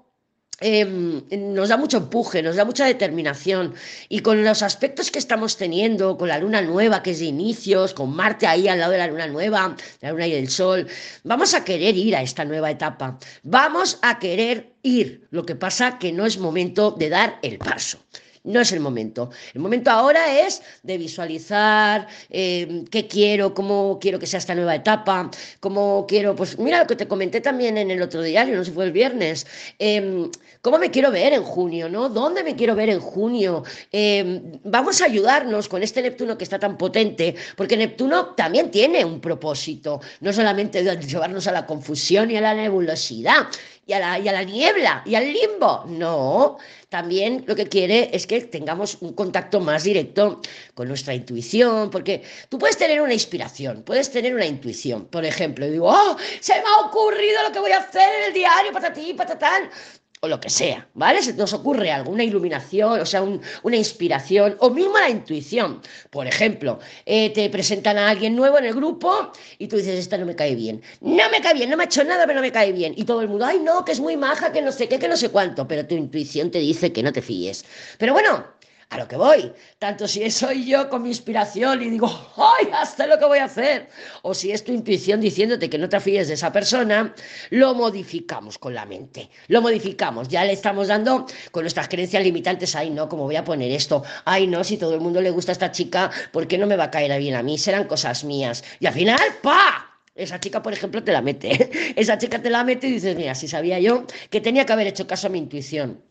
Em, 0.61 1.23
nos 1.55 1.69
da 1.69 1.77
mucho 1.77 1.97
empuje, 1.97 2.41
nos 2.41 2.55
da 2.55 2.65
mucha 2.65 2.85
determinación. 2.85 3.73
Y 4.09 4.19
con 4.19 4.43
los 4.43 4.61
aspectos 4.61 5.09
que 5.11 5.19
estamos 5.19 5.57
teniendo, 5.57 6.17
con 6.17 6.27
la 6.27 6.39
luna 6.39 6.61
nueva 6.61 7.01
que 7.01 7.11
es 7.11 7.19
de 7.19 7.25
inicios, 7.25 7.93
con 7.93 8.15
Marte 8.15 8.45
ahí 8.47 8.67
al 8.67 8.79
lado 8.79 8.91
de 8.91 8.97
la 8.97 9.07
luna 9.07 9.27
nueva, 9.27 9.75
la 10.01 10.11
luna 10.11 10.27
y 10.27 10.33
el 10.33 10.49
sol, 10.49 10.87
vamos 11.23 11.53
a 11.53 11.63
querer 11.63 11.95
ir 11.95 12.15
a 12.15 12.21
esta 12.21 12.43
nueva 12.43 12.71
etapa, 12.71 13.17
vamos 13.43 13.99
a 14.01 14.19
querer 14.19 14.73
ir, 14.83 15.27
lo 15.31 15.45
que 15.45 15.55
pasa 15.55 15.97
que 15.97 16.11
no 16.11 16.25
es 16.25 16.37
momento 16.37 16.91
de 16.91 17.09
dar 17.09 17.39
el 17.41 17.57
paso. 17.57 17.99
No 18.43 18.61
es 18.61 18.71
el 18.71 18.79
momento. 18.79 19.29
El 19.53 19.61
momento 19.61 19.91
ahora 19.91 20.39
es 20.39 20.61
de 20.83 20.97
visualizar 20.97 22.07
eh, 22.29 22.85
qué 22.89 23.07
quiero, 23.07 23.53
cómo 23.53 23.99
quiero 23.99 24.17
que 24.17 24.27
sea 24.27 24.39
esta 24.39 24.55
nueva 24.55 24.75
etapa, 24.75 25.29
cómo 25.59 26.05
quiero, 26.07 26.35
pues 26.35 26.57
mira 26.57 26.79
lo 26.79 26.87
que 26.87 26.95
te 26.95 27.07
comenté 27.07 27.41
también 27.41 27.77
en 27.77 27.91
el 27.91 28.01
otro 28.01 28.21
diario, 28.21 28.55
no 28.55 28.63
sé 28.63 28.69
si 28.71 28.75
fue 28.75 28.85
el 28.85 28.91
viernes, 28.91 29.45
em, 29.77 30.31
cómo 30.61 30.79
me 30.79 30.89
quiero 30.89 31.11
ver 31.11 31.33
en 31.33 31.43
junio, 31.43 31.89
¿no? 31.89 32.09
¿Dónde 32.09 32.43
me 32.43 32.55
quiero 32.55 32.75
ver 32.75 32.89
en 32.89 32.99
junio? 32.99 33.63
Em, 33.91 34.59
vamos 34.63 35.01
a 35.01 35.05
ayudarnos 35.05 35.67
con 35.67 35.83
este 35.83 36.01
Neptuno 36.01 36.37
que 36.37 36.45
está 36.45 36.59
tan 36.59 36.77
potente, 36.77 37.35
porque 37.57 37.75
Neptuno 37.77 38.35
también 38.35 38.71
tiene 38.71 39.03
un 39.03 39.19
propósito, 39.19 39.99
no 40.21 40.31
solamente 40.31 40.83
de 40.83 40.97
llevarnos 40.97 41.47
a 41.47 41.51
la 41.51 41.65
confusión 41.65 42.31
y 42.31 42.37
a 42.37 42.41
la 42.41 42.53
nebulosidad, 42.53 43.47
y 43.89 43.93
a, 43.93 43.99
la, 43.99 44.43
niebla 44.43 45.01
y 45.03 45.15
al 45.15 45.33
limbo. 45.33 45.83
No, 45.87 46.59
también 46.89 47.43
lo 47.47 47.55
que 47.55 47.67
quiere 47.67 48.11
es 48.13 48.27
que 48.27 48.41
tengamos 48.41 48.97
un 49.01 49.13
contacto 49.13 49.59
más 49.59 49.83
directo 49.83 50.41
con 50.75 50.87
nuestra 50.87 51.15
intuición, 51.15 51.89
porque 51.89 52.21
tú 52.49 52.59
puedes 52.59 52.77
tener 52.77 53.01
una 53.01 53.13
inspiración, 53.13 53.81
puedes 53.81 54.11
tener 54.11 54.35
una 54.35 54.45
intuición. 54.45 55.05
Por 55.07 55.25
ejemplo, 55.25 55.67
digo, 55.67 55.89
oh, 55.89 56.17
se 56.39 56.53
me 56.53 56.59
ha 56.67 56.85
ocurrido 56.85 57.41
lo 57.41 57.51
que 57.51 57.59
voy 57.59 57.71
a 57.71 57.79
hacer 57.79 58.07
en 58.19 58.27
el 58.27 58.33
diario, 58.33 58.71
patatí, 58.71 59.15
patatán 59.15 59.71
o 60.21 60.27
lo 60.27 60.39
que 60.41 60.49
sea, 60.49 60.87
¿vale? 60.95 61.21
Se 61.23 61.33
nos 61.33 61.53
ocurre 61.53 61.91
alguna 61.91 62.23
iluminación, 62.25 62.99
o 62.99 63.05
sea, 63.05 63.23
una 63.23 63.77
inspiración, 63.77 64.57
o 64.59 64.69
mismo 64.69 64.97
la 64.99 65.09
intuición. 65.09 65.81
Por 66.09 66.27
ejemplo, 66.27 66.79
eh, 67.05 67.29
te 67.29 67.49
presentan 67.49 67.97
a 67.97 68.09
alguien 68.09 68.35
nuevo 68.35 68.57
en 68.57 68.65
el 68.65 68.73
grupo 68.73 69.31
y 69.57 69.67
tú 69.67 69.77
dices, 69.77 69.97
esta 69.97 70.17
no 70.17 70.25
me 70.25 70.35
cae 70.35 70.55
bien. 70.55 70.81
No 70.99 71.29
me 71.29 71.39
cae 71.41 71.53
bien, 71.53 71.69
no 71.69 71.77
me 71.77 71.83
ha 71.83 71.85
hecho 71.85 72.03
nada, 72.03 72.25
pero 72.25 72.35
no 72.35 72.41
me 72.41 72.51
cae 72.51 72.73
bien. 72.73 72.93
Y 72.97 73.05
todo 73.05 73.21
el 73.21 73.29
mundo, 73.29 73.45
ay, 73.45 73.59
no, 73.59 73.85
que 73.85 73.93
es 73.93 74.01
muy 74.01 74.17
maja, 74.17 74.51
que 74.51 74.61
no 74.61 74.73
sé 74.73 74.89
qué, 74.89 74.99
que 74.99 75.07
no 75.07 75.15
sé 75.15 75.29
cuánto, 75.29 75.65
pero 75.67 75.87
tu 75.87 75.95
intuición 75.95 76.51
te 76.51 76.59
dice 76.59 76.91
que 76.91 77.01
no 77.01 77.13
te 77.13 77.21
fíes. 77.21 77.63
Pero 77.97 78.11
bueno, 78.11 78.45
a 78.89 78.97
lo 78.97 79.07
que 79.07 79.15
voy. 79.15 79.51
Tanto 79.77 80.07
si 80.07 80.29
soy 80.31 80.65
yo 80.65 80.89
con 80.89 81.03
mi 81.03 81.09
inspiración 81.09 81.81
y 81.81 81.89
digo, 81.89 82.07
¡ay, 82.37 82.69
hasta 82.73 83.05
lo 83.05 83.19
que 83.19 83.25
voy 83.25 83.37
a 83.37 83.45
hacer! 83.45 83.87
O 84.23 84.33
si 84.33 84.51
es 84.51 84.63
tu 84.63 84.71
intuición 84.71 85.21
diciéndote 85.21 85.69
que 85.69 85.77
no 85.77 85.87
te 85.87 85.99
fíes 85.99 86.27
de 86.27 86.33
esa 86.33 86.51
persona, 86.51 87.13
lo 87.51 87.75
modificamos 87.75 88.57
con 88.57 88.73
la 88.73 88.85
mente. 88.85 89.29
Lo 89.47 89.61
modificamos. 89.61 90.27
Ya 90.27 90.43
le 90.43 90.53
estamos 90.53 90.87
dando 90.87 91.27
con 91.51 91.63
nuestras 91.63 91.87
creencias 91.87 92.23
limitantes, 92.23 92.75
¡ay, 92.75 92.89
no! 92.89 93.07
¿Cómo 93.07 93.25
voy 93.25 93.35
a 93.35 93.43
poner 93.43 93.71
esto? 93.71 94.03
¡ay, 94.25 94.47
no! 94.47 94.63
Si 94.63 94.77
todo 94.77 94.95
el 94.95 95.01
mundo 95.01 95.21
le 95.21 95.29
gusta 95.29 95.51
a 95.51 95.53
esta 95.53 95.71
chica, 95.71 96.09
¿por 96.31 96.47
qué 96.47 96.57
no 96.57 96.65
me 96.65 96.75
va 96.75 96.85
a 96.85 96.91
caer 96.91 97.17
bien 97.19 97.35
a 97.35 97.43
mí? 97.43 97.57
Serán 97.57 97.85
cosas 97.85 98.23
mías. 98.23 98.63
Y 98.79 98.87
al 98.87 98.93
final, 98.93 99.19
¡pa! 99.43 99.85
Esa 100.15 100.39
chica, 100.39 100.63
por 100.63 100.73
ejemplo, 100.73 101.03
te 101.03 101.11
la 101.11 101.21
mete. 101.21 101.93
Esa 101.95 102.17
chica 102.17 102.41
te 102.41 102.49
la 102.49 102.63
mete 102.63 102.87
y 102.87 102.93
dices, 102.93 103.15
mira, 103.15 103.35
si 103.35 103.47
sabía 103.47 103.79
yo 103.79 104.05
que 104.31 104.41
tenía 104.41 104.65
que 104.65 104.73
haber 104.73 104.87
hecho 104.87 105.05
caso 105.05 105.27
a 105.27 105.29
mi 105.29 105.37
intuición. 105.37 106.08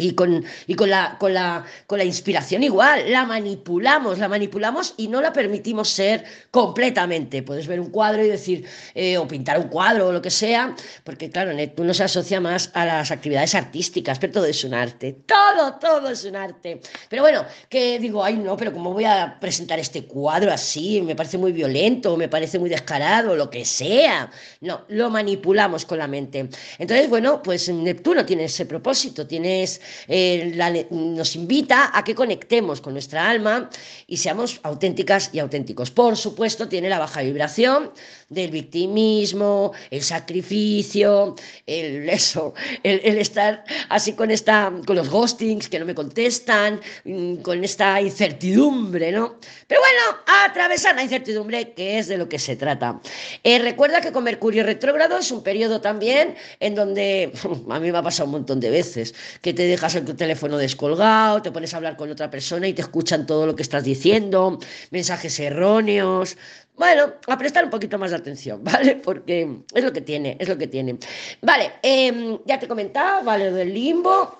Y, 0.00 0.12
con, 0.14 0.44
y 0.66 0.74
con, 0.74 0.90
la, 0.90 1.16
con, 1.18 1.34
la, 1.34 1.64
con 1.86 1.98
la 1.98 2.04
inspiración 2.04 2.62
igual, 2.62 3.10
la 3.10 3.24
manipulamos, 3.24 4.18
la 4.18 4.28
manipulamos 4.28 4.94
y 4.96 5.08
no 5.08 5.20
la 5.20 5.32
permitimos 5.32 5.88
ser 5.88 6.24
completamente. 6.50 7.42
Puedes 7.42 7.66
ver 7.66 7.80
un 7.80 7.90
cuadro 7.90 8.24
y 8.24 8.28
decir, 8.28 8.66
eh, 8.94 9.18
o 9.18 9.28
pintar 9.28 9.58
un 9.58 9.68
cuadro 9.68 10.08
o 10.08 10.12
lo 10.12 10.22
que 10.22 10.30
sea, 10.30 10.74
porque 11.04 11.30
claro, 11.30 11.52
Neptuno 11.52 11.92
se 11.94 12.04
asocia 12.04 12.40
más 12.40 12.70
a 12.74 12.84
las 12.84 13.10
actividades 13.10 13.54
artísticas, 13.54 14.18
pero 14.18 14.32
todo 14.32 14.46
es 14.46 14.64
un 14.64 14.74
arte, 14.74 15.12
todo, 15.26 15.74
todo 15.74 16.10
es 16.10 16.24
un 16.24 16.36
arte. 16.36 16.80
Pero 17.08 17.22
bueno, 17.22 17.44
que 17.68 17.98
digo, 17.98 18.24
ay 18.24 18.36
no, 18.36 18.56
pero 18.56 18.72
¿cómo 18.72 18.92
voy 18.92 19.04
a 19.04 19.38
presentar 19.40 19.78
este 19.78 20.04
cuadro 20.04 20.52
así? 20.52 21.02
Me 21.02 21.14
parece 21.14 21.38
muy 21.38 21.52
violento, 21.52 22.16
me 22.16 22.28
parece 22.28 22.58
muy 22.58 22.70
descarado, 22.70 23.36
lo 23.36 23.50
que 23.50 23.64
sea. 23.64 24.30
No, 24.60 24.82
lo 24.88 25.10
manipulamos 25.10 25.84
con 25.84 25.98
la 25.98 26.06
mente. 26.06 26.48
Entonces, 26.78 27.08
bueno, 27.08 27.42
pues 27.42 27.68
Neptuno 27.68 28.24
tiene 28.24 28.44
ese 28.44 28.66
propósito, 28.66 29.26
tienes 29.26 29.80
eh, 30.08 30.86
nos 30.90 31.36
invita 31.36 31.90
a 31.96 32.04
que 32.04 32.14
conectemos 32.14 32.80
con 32.80 32.92
nuestra 32.92 33.28
alma 33.28 33.70
y 34.06 34.16
seamos 34.16 34.60
auténticas 34.62 35.30
y 35.32 35.38
auténticos. 35.38 35.90
Por 35.90 36.16
supuesto, 36.16 36.68
tiene 36.68 36.88
la 36.88 36.98
baja 36.98 37.22
vibración 37.22 37.92
del 38.30 38.50
victimismo, 38.50 39.72
el 39.90 40.02
sacrificio, 40.02 41.34
el 41.66 42.08
eso, 42.08 42.54
el, 42.82 43.18
estar 43.18 43.64
así 43.88 44.12
con 44.12 44.30
esta, 44.30 44.72
con 44.86 44.96
los 44.96 45.10
ghostings 45.10 45.68
que 45.68 45.78
no 45.78 45.84
me 45.84 45.94
contestan, 45.94 46.80
mm, 47.04 47.36
con 47.36 47.62
esta 47.64 48.00
incertidumbre, 48.00 49.10
¿no? 49.10 49.36
Pero 49.66 49.80
bueno, 49.80 50.20
a 50.26 50.44
atravesar 50.44 50.94
la 50.94 51.02
incertidumbre, 51.02 51.72
que 51.72 51.98
es 51.98 52.06
de 52.06 52.18
lo 52.18 52.28
que 52.28 52.38
se 52.38 52.54
trata. 52.56 53.00
Eh, 53.42 53.58
recuerda 53.58 54.00
que 54.00 54.12
con 54.12 54.24
Mercurio 54.24 54.62
retrógrado 54.62 55.18
es 55.18 55.30
un 55.32 55.42
periodo 55.42 55.80
también 55.80 56.36
en 56.60 56.74
donde 56.74 57.32
a 57.68 57.80
mí 57.80 57.90
me 57.90 57.98
ha 57.98 58.02
pasado 58.02 58.26
un 58.26 58.32
montón 58.32 58.60
de 58.60 58.70
veces 58.70 59.14
que 59.42 59.52
te 59.52 59.64
dejas 59.80 59.94
el 59.94 60.04
teléfono 60.14 60.58
descolgado, 60.58 61.40
te 61.40 61.50
pones 61.50 61.72
a 61.72 61.78
hablar 61.78 61.96
con 61.96 62.10
otra 62.10 62.30
persona 62.30 62.68
y 62.68 62.74
te 62.74 62.82
escuchan 62.82 63.24
todo 63.24 63.46
lo 63.46 63.56
que 63.56 63.62
estás 63.62 63.82
diciendo, 63.82 64.58
mensajes 64.90 65.40
erróneos. 65.40 66.36
Bueno, 66.76 67.14
a 67.26 67.38
prestar 67.38 67.64
un 67.64 67.70
poquito 67.70 67.98
más 67.98 68.10
de 68.10 68.18
atención, 68.18 68.62
¿vale? 68.64 68.96
Porque 68.96 69.62
es 69.72 69.82
lo 69.82 69.90
que 69.90 70.02
tiene, 70.02 70.36
es 70.38 70.48
lo 70.48 70.58
que 70.58 70.66
tiene. 70.66 70.98
Vale, 71.40 71.72
em, 71.82 72.38
ya 72.44 72.58
te 72.58 72.68
comentaba, 72.68 73.22
¿vale? 73.22 73.50
Lo 73.50 73.56
del 73.56 73.72
limbo. 73.72 74.38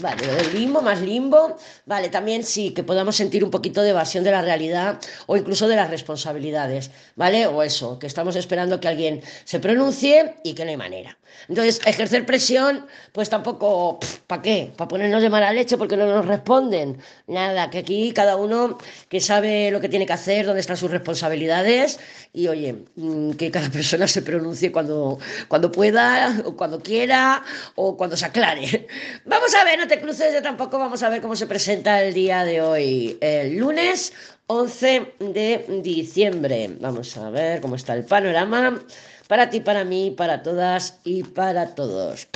Vale, 0.00 0.26
lo 0.26 0.34
del 0.34 0.54
limbo, 0.54 0.80
más 0.80 1.00
limbo. 1.02 1.58
Vale, 1.84 2.08
también 2.08 2.42
sí, 2.42 2.72
que 2.72 2.82
podamos 2.82 3.16
sentir 3.16 3.44
un 3.44 3.50
poquito 3.50 3.82
de 3.82 3.90
evasión 3.90 4.24
de 4.24 4.30
la 4.30 4.40
realidad 4.40 4.98
o 5.26 5.36
incluso 5.36 5.68
de 5.68 5.76
las 5.76 5.90
responsabilidades, 5.90 6.90
¿vale? 7.16 7.46
O 7.46 7.62
eso, 7.62 7.98
que 7.98 8.06
estamos 8.06 8.34
esperando 8.34 8.80
que 8.80 8.88
alguien 8.88 9.22
se 9.44 9.60
pronuncie 9.60 10.36
y 10.42 10.54
que 10.54 10.64
no 10.64 10.70
hay 10.70 10.78
manera. 10.78 11.18
Entonces, 11.48 11.80
ejercer 11.86 12.24
presión, 12.26 12.86
pues 13.12 13.28
tampoco, 13.28 13.98
¿para 14.26 14.42
qué? 14.42 14.72
¿Para 14.76 14.88
ponernos 14.88 15.22
de 15.22 15.30
mala 15.30 15.52
leche 15.52 15.76
porque 15.76 15.96
no 15.96 16.06
nos 16.06 16.26
responden? 16.26 16.98
Nada, 17.26 17.70
que 17.70 17.78
aquí 17.78 18.12
cada 18.12 18.36
uno 18.36 18.78
que 19.08 19.20
sabe 19.20 19.70
lo 19.70 19.80
que 19.80 19.88
tiene 19.88 20.06
que 20.06 20.12
hacer, 20.12 20.46
dónde 20.46 20.60
están 20.60 20.76
sus 20.76 20.90
responsabilidades 20.90 21.98
y 22.32 22.48
oye, 22.48 22.84
mm, 22.96 23.32
que 23.32 23.50
cada 23.50 23.68
persona 23.70 24.08
se 24.08 24.22
pronuncie 24.22 24.72
cuando, 24.72 25.18
cuando 25.48 25.70
pueda, 25.70 26.42
o 26.44 26.56
cuando 26.56 26.80
quiera, 26.80 27.44
o 27.74 27.96
cuando 27.96 28.16
se 28.16 28.26
aclare. 28.26 28.86
Vamos 29.24 29.54
a 29.54 29.64
ver, 29.64 29.78
no 29.78 29.86
te 29.86 30.00
cruces, 30.00 30.32
yo 30.32 30.42
tampoco 30.42 30.78
vamos 30.78 31.02
a 31.02 31.08
ver 31.08 31.20
cómo 31.20 31.36
se 31.36 31.46
presenta 31.46 32.02
el 32.02 32.14
día 32.14 32.44
de 32.44 32.60
hoy, 32.62 33.18
el 33.20 33.56
lunes 33.56 34.12
11 34.46 35.14
de 35.20 35.80
diciembre. 35.82 36.76
Vamos 36.80 37.16
a 37.16 37.30
ver 37.30 37.60
cómo 37.60 37.76
está 37.76 37.94
el 37.94 38.04
panorama 38.04 38.82
para 39.28 39.50
ti, 39.50 39.60
para 39.60 39.84
mí, 39.84 40.12
para 40.16 40.42
todas 40.42 40.98
y 41.04 41.22
para 41.22 41.74
todos. 41.74 42.28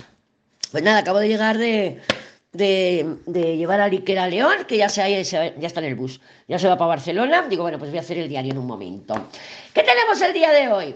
Pues 0.71 0.83
nada, 0.83 0.99
acabo 0.99 1.19
de 1.19 1.29
llegar 1.29 1.59
de, 1.59 2.01
de, 2.53 3.57
llevar 3.57 3.81
a 3.81 3.87
Iker 3.87 4.19
a 4.19 4.29
León, 4.29 4.65
que 4.67 4.77
ya, 4.77 4.89
se, 4.89 5.25
ya 5.25 5.67
está 5.67 5.81
en 5.81 5.87
el 5.87 5.95
bus, 5.95 6.21
ya 6.49 6.59
se 6.59 6.67
va 6.67 6.77
para 6.77 6.89
Barcelona. 6.89 7.47
Digo, 7.49 7.63
bueno, 7.63 7.79
pues 7.79 7.91
voy 7.91 7.99
a 7.99 8.01
hacer 8.01 8.19
el 8.19 8.29
diario 8.29 8.53
en 8.53 8.59
un 8.59 8.67
momento. 8.67 9.29
¿Qué 9.75 9.83
tenemos 9.83 10.21
el 10.23 10.33
día 10.33 10.51
de 10.51 10.69
hoy? 10.69 10.95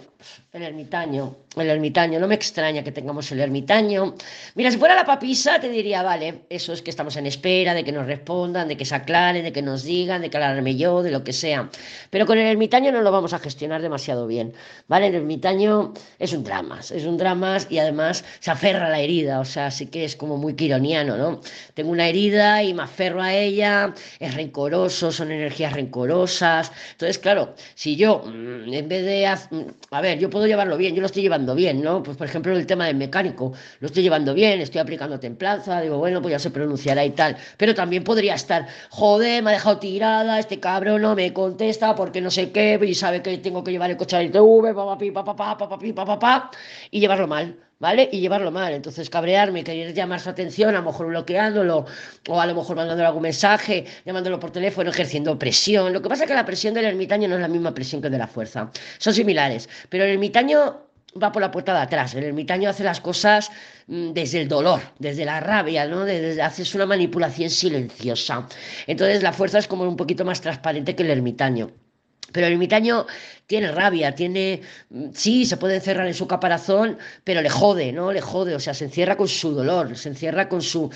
El 0.52 0.62
ermitaño, 0.62 1.36
el 1.56 1.68
ermitaño, 1.68 2.20
no 2.20 2.28
me 2.28 2.34
extraña 2.34 2.82
que 2.82 2.92
tengamos 2.92 3.30
el 3.32 3.40
ermitaño. 3.40 4.14
Mira, 4.54 4.70
si 4.70 4.78
fuera 4.78 4.94
la 4.94 5.04
papisa, 5.04 5.58
te 5.60 5.68
diría, 5.68 6.02
vale, 6.02 6.42
eso 6.48 6.72
es 6.72 6.82
que 6.82 6.90
estamos 6.90 7.16
en 7.16 7.26
espera 7.26 7.74
de 7.74 7.84
que 7.84 7.92
nos 7.92 8.06
respondan, 8.06 8.68
de 8.68 8.76
que 8.76 8.84
se 8.84 8.94
aclaren, 8.94 9.44
de 9.44 9.52
que 9.52 9.62
nos 9.62 9.82
digan, 9.82 10.20
de 10.22 10.30
que 10.30 10.36
alarme 10.36 10.76
yo, 10.76 11.02
de 11.02 11.10
lo 11.10 11.24
que 11.24 11.32
sea. 11.32 11.70
Pero 12.10 12.26
con 12.26 12.38
el 12.38 12.46
ermitaño 12.46 12.92
no 12.92 13.02
lo 13.02 13.10
vamos 13.10 13.32
a 13.32 13.38
gestionar 13.38 13.82
demasiado 13.82 14.26
bien, 14.26 14.52
¿vale? 14.88 15.08
El 15.08 15.16
ermitaño 15.16 15.92
es 16.18 16.32
un 16.32 16.44
drama, 16.44 16.80
es 16.80 17.04
un 17.04 17.16
drama 17.16 17.58
y 17.68 17.78
además 17.78 18.24
se 18.40 18.50
aferra 18.50 18.86
a 18.86 18.90
la 18.90 19.00
herida, 19.00 19.40
o 19.40 19.44
sea, 19.44 19.70
sí 19.70 19.86
que 19.86 20.04
es 20.04 20.16
como 20.16 20.36
muy 20.36 20.54
quironiano, 20.54 21.16
¿no? 21.16 21.40
Tengo 21.74 21.90
una 21.90 22.08
herida 22.08 22.62
y 22.62 22.74
me 22.74 22.82
aferro 22.82 23.22
a 23.22 23.34
ella, 23.34 23.94
es 24.20 24.34
rencoroso, 24.34 25.10
son 25.10 25.32
energías 25.42 25.72
rencorosas. 25.72 26.72
Entonces, 26.92 27.18
claro, 27.18 27.54
si 27.74 27.96
yo, 27.96 28.22
mm, 28.24 28.72
en 28.72 28.88
vez 28.88 29.04
de, 29.04 29.26
a 29.26 30.00
ver, 30.00 30.18
yo 30.18 30.30
puedo 30.30 30.46
llevarlo 30.46 30.76
bien, 30.76 30.94
yo 30.94 31.00
lo 31.00 31.06
estoy 31.06 31.22
llevando 31.22 31.54
bien, 31.54 31.82
¿no? 31.82 32.02
Pues 32.02 32.16
por 32.16 32.26
ejemplo 32.26 32.56
el 32.56 32.66
tema 32.66 32.86
del 32.86 32.96
mecánico, 32.96 33.52
lo 33.80 33.86
estoy 33.86 34.02
llevando 34.02 34.34
bien, 34.34 34.60
estoy 34.60 34.80
aplicando 34.80 35.18
templanza, 35.20 35.80
digo, 35.80 35.98
bueno, 35.98 36.20
pues 36.22 36.32
ya 36.32 36.38
se 36.38 36.50
pronunciará 36.50 37.04
y 37.04 37.10
tal, 37.10 37.36
pero 37.56 37.74
también 37.74 38.04
podría 38.04 38.34
estar, 38.34 38.66
joder, 38.90 39.42
me 39.42 39.50
ha 39.50 39.52
dejado 39.54 39.78
tirada, 39.78 40.38
este 40.38 40.60
cabrón 40.60 41.02
no 41.02 41.14
me 41.14 41.32
contesta 41.32 41.94
porque 41.94 42.20
no 42.20 42.30
sé 42.30 42.50
qué, 42.52 42.78
y 42.82 42.94
sabe 42.94 43.22
que 43.22 43.38
tengo 43.38 43.62
que 43.64 43.72
llevar 43.72 43.90
el 43.90 43.96
coche 43.96 44.16
al 44.16 44.26
ITV, 44.26 44.74
papá, 44.74 44.98
papá, 45.36 45.58
papá, 45.58 46.04
papá, 46.04 46.50
y 46.90 47.00
llevarlo 47.00 47.26
mal. 47.26 47.71
¿Vale? 47.82 48.08
Y 48.12 48.20
llevarlo 48.20 48.52
mal. 48.52 48.72
Entonces, 48.72 49.10
cabrearme, 49.10 49.64
querer 49.64 49.92
llamar 49.92 50.20
su 50.20 50.30
atención, 50.30 50.68
a 50.70 50.78
lo 50.78 50.84
mejor 50.84 51.08
bloqueándolo, 51.08 51.84
o 52.28 52.40
a 52.40 52.46
lo 52.46 52.54
mejor 52.54 52.76
mandándole 52.76 53.08
algún 53.08 53.22
mensaje, 53.22 53.84
llamándolo 54.06 54.38
por 54.38 54.52
teléfono, 54.52 54.88
ejerciendo 54.88 55.36
presión. 55.36 55.92
Lo 55.92 56.00
que 56.00 56.08
pasa 56.08 56.22
es 56.22 56.28
que 56.28 56.34
la 56.36 56.46
presión 56.46 56.74
del 56.74 56.84
ermitaño 56.84 57.26
no 57.28 57.34
es 57.34 57.40
la 57.40 57.48
misma 57.48 57.74
presión 57.74 58.00
que 58.00 58.08
de 58.08 58.18
la 58.18 58.28
fuerza. 58.28 58.70
Son 58.98 59.12
similares. 59.12 59.68
Pero 59.88 60.04
el 60.04 60.10
ermitaño 60.10 60.80
va 61.20 61.32
por 61.32 61.42
la 61.42 61.50
puerta 61.50 61.74
de 61.74 61.80
atrás. 61.80 62.14
El 62.14 62.22
ermitaño 62.22 62.70
hace 62.70 62.84
las 62.84 63.00
cosas 63.00 63.50
mm, 63.88 64.12
desde 64.12 64.42
el 64.42 64.48
dolor, 64.48 64.80
desde 65.00 65.24
la 65.24 65.40
rabia, 65.40 65.84
¿no? 65.88 66.04
Desde, 66.04 66.40
haces 66.40 66.72
una 66.76 66.86
manipulación 66.86 67.50
silenciosa. 67.50 68.46
Entonces 68.86 69.24
la 69.24 69.32
fuerza 69.32 69.58
es 69.58 69.66
como 69.66 69.82
un 69.82 69.96
poquito 69.96 70.24
más 70.24 70.40
transparente 70.40 70.94
que 70.94 71.02
el 71.02 71.10
ermitaño. 71.10 71.72
Pero 72.32 72.46
el 72.46 72.52
ermitaño 72.54 73.06
tiene 73.52 73.70
rabia, 73.70 74.14
tiene, 74.14 74.62
mm, 74.88 75.08
sí, 75.12 75.44
se 75.44 75.58
puede 75.58 75.74
encerrar 75.74 76.06
en 76.06 76.14
su 76.14 76.26
caparazón, 76.26 76.96
pero 77.22 77.42
le 77.42 77.50
jode, 77.50 77.92
¿no? 77.92 78.10
Le 78.10 78.22
jode, 78.22 78.54
o 78.54 78.58
sea, 78.58 78.72
se 78.72 78.86
encierra 78.86 79.14
con 79.14 79.28
su 79.28 79.52
dolor, 79.52 79.94
se 79.94 80.08
encierra 80.08 80.48
con 80.48 80.62
su, 80.62 80.88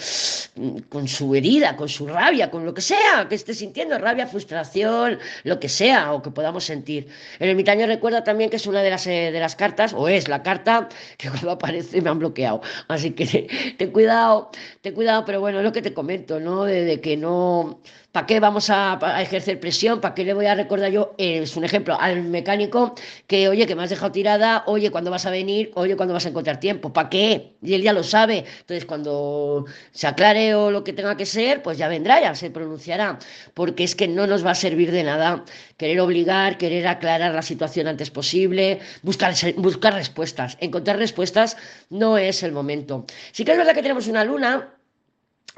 mm, 0.54 0.78
con 0.88 1.06
su 1.06 1.34
herida, 1.34 1.76
con 1.76 1.90
su 1.90 2.06
rabia, 2.06 2.50
con 2.50 2.64
lo 2.64 2.72
que 2.72 2.80
sea 2.80 3.26
que 3.28 3.34
esté 3.34 3.52
sintiendo, 3.52 3.98
rabia, 3.98 4.26
frustración, 4.26 5.18
lo 5.44 5.60
que 5.60 5.68
sea, 5.68 6.14
o 6.14 6.22
que 6.22 6.30
podamos 6.30 6.64
sentir. 6.64 7.08
El 7.38 7.50
ermitaño 7.50 7.86
recuerda 7.86 8.24
también 8.24 8.48
que 8.48 8.56
es 8.56 8.66
una 8.66 8.82
de 8.82 8.88
las, 8.88 9.06
eh, 9.06 9.30
de 9.32 9.40
las 9.40 9.54
cartas, 9.54 9.92
o 9.92 10.08
es 10.08 10.26
la 10.26 10.42
carta 10.42 10.88
que 11.18 11.28
cuando 11.28 11.50
aparece 11.50 12.00
me 12.00 12.08
han 12.08 12.18
bloqueado. 12.18 12.62
Así 12.88 13.10
que 13.10 13.26
ten 13.78 13.90
cuidado, 13.90 14.50
ten 14.80 14.94
cuidado, 14.94 15.26
pero 15.26 15.40
bueno, 15.40 15.58
es 15.58 15.64
lo 15.64 15.72
que 15.72 15.82
te 15.82 15.92
comento, 15.92 16.40
¿no? 16.40 16.64
de 16.64 17.00
que 17.02 17.18
no 17.18 17.80
¿Para 18.16 18.26
qué 18.26 18.40
vamos 18.40 18.70
a, 18.70 18.98
ejercer 19.20 19.60
presión? 19.60 20.00
¿Para 20.00 20.14
qué 20.14 20.24
le 20.24 20.32
voy 20.32 20.46
a 20.46 20.54
recordar 20.54 20.90
yo? 20.90 21.14
es 21.18 21.54
un 21.54 21.64
ejemplo 21.64 22.00
al 22.00 22.22
mecánico 22.46 22.94
que, 23.26 23.48
oye, 23.48 23.66
que 23.66 23.74
me 23.74 23.82
has 23.82 23.90
dejado 23.90 24.12
tirada, 24.12 24.62
oye, 24.66 24.90
¿cuándo 24.90 25.10
vas 25.10 25.26
a 25.26 25.30
venir? 25.30 25.72
Oye, 25.74 25.96
¿cuándo 25.96 26.14
vas 26.14 26.26
a 26.26 26.28
encontrar 26.28 26.60
tiempo? 26.60 26.92
¿Para 26.92 27.08
qué? 27.08 27.56
Y 27.60 27.74
él 27.74 27.82
ya 27.82 27.92
lo 27.92 28.04
sabe. 28.04 28.44
Entonces, 28.60 28.84
cuando 28.86 29.64
se 29.90 30.06
aclare 30.06 30.54
o 30.54 30.70
lo 30.70 30.84
que 30.84 30.92
tenga 30.92 31.16
que 31.16 31.26
ser, 31.26 31.62
pues 31.62 31.76
ya 31.78 31.88
vendrá, 31.88 32.20
ya 32.20 32.34
se 32.34 32.50
pronunciará. 32.50 33.18
Porque 33.54 33.84
es 33.84 33.96
que 33.96 34.06
no 34.06 34.26
nos 34.26 34.46
va 34.46 34.52
a 34.52 34.54
servir 34.54 34.92
de 34.92 35.02
nada 35.02 35.44
querer 35.76 36.00
obligar, 36.00 36.56
querer 36.56 36.86
aclarar 36.86 37.34
la 37.34 37.42
situación 37.42 37.88
antes 37.88 38.10
posible, 38.10 38.80
buscar, 39.02 39.34
buscar 39.56 39.94
respuestas. 39.94 40.56
Encontrar 40.60 40.98
respuestas 40.98 41.56
no 41.90 42.16
es 42.16 42.42
el 42.42 42.52
momento. 42.52 43.06
Sí 43.32 43.44
que 43.44 43.52
es 43.52 43.58
verdad 43.58 43.74
que 43.74 43.82
tenemos 43.82 44.06
una 44.06 44.24
luna 44.24 44.75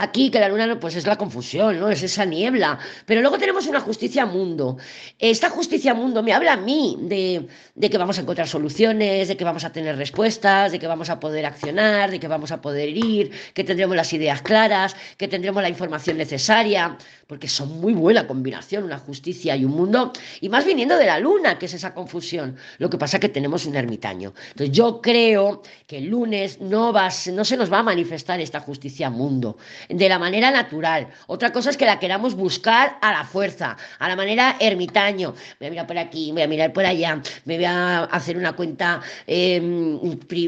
Aquí 0.00 0.30
que 0.30 0.38
la 0.38 0.49
luna 0.49 0.78
pues 0.78 0.95
es 0.95 1.09
la 1.09 1.16
confusión, 1.16 1.80
¿no? 1.80 1.88
Es 1.88 2.04
esa 2.04 2.25
niebla. 2.25 2.78
Pero 3.04 3.21
luego 3.21 3.37
tenemos 3.37 3.66
una 3.66 3.80
justicia 3.80 4.26
mundo. 4.26 4.76
Esta 5.18 5.50
justicia 5.50 5.92
mundo 5.92 6.23
me 6.23 6.33
habla 6.33 6.52
a 6.52 6.57
mí 6.57 6.97
de, 7.00 7.49
que 7.88 7.99
vamos 7.99 8.16
a 8.16 8.21
encontrar 8.21 8.47
soluciones, 8.47 9.26
de 9.26 9.37
que 9.37 9.42
vamos 9.42 9.64
a 9.64 9.73
tener 9.73 9.97
respuestas, 9.97 10.71
de 10.71 10.78
que 10.78 10.87
vamos 10.87 11.11
a 11.11 11.18
poder 11.18 11.45
accionar, 11.47 12.12
de 12.12 12.21
que 12.21 12.28
vamos 12.28 12.52
a 12.52 12.61
poder 12.61 12.90
ir, 12.90 13.33
que 13.54 13.64
tendremos 13.64 13.97
las 13.97 14.12
ideas 14.12 14.40
claras, 14.40 14.95
que 15.16 15.26
tendremos 15.26 15.61
la 15.62 15.68
información 15.68 16.16
necesaria, 16.16 16.97
porque 17.26 17.49
son 17.49 17.80
muy 17.80 17.92
buena 17.92 18.28
combinación, 18.28 18.85
una 18.85 18.99
justicia 18.99 19.57
y 19.57 19.64
un 19.64 19.73
mundo, 19.73 20.12
y 20.40 20.49
más 20.49 20.64
viniendo 20.64 20.97
de 20.97 21.07
la 21.07 21.18
luna, 21.18 21.59
que 21.59 21.66
es 21.66 21.75
esa 21.75 21.92
confusión. 21.92 22.57
Lo 22.78 22.88
que 22.88 22.99
pasa 22.99 23.16
es 23.16 23.21
que 23.21 23.28
tenemos 23.30 23.66
un 23.66 23.75
ermitaño. 23.75 24.33
Entonces 24.50 24.71
yo 24.71 25.00
creo 25.02 25.62
que 25.88 25.99
el 25.99 26.04
lunes 26.04 26.61
no, 26.61 26.92
va, 26.92 27.09
no 27.33 27.45
se 27.45 27.57
nos 27.57 27.73
va 27.73 27.80
a 27.80 27.83
manifestar 27.83 28.40
esta 28.40 28.61
justicia 28.61 29.11
mundo 29.11 29.57
de 29.88 30.08
la 30.08 30.18
manera 30.18 30.50
natural. 30.50 31.08
Otra 31.26 31.52
cosa 31.52 31.70
es 31.70 31.76
que 31.76 31.87
la 31.87 31.99
queramos 31.99 32.35
buscar 32.35 32.99
a 33.00 33.12
la 33.12 33.25
fuerza, 33.25 33.76
a 33.99 34.08
la 34.08 34.16
manera 34.16 34.56
ermitaño. 34.61 35.35
Voy 35.58 35.68
a 35.68 35.70
mirar 35.70 35.87
por 35.87 35.99
aquí, 35.99 36.32
voy 36.32 36.42
a 36.42 36.49
mirar 36.49 36.73
por 36.73 36.85
allá, 36.85 37.20
me 37.44 37.56
voy 37.56 37.64
a 37.64 38.04
hacer 38.04 38.37
una 38.37 38.52
cuenta 38.52 39.00
em, 39.26 39.99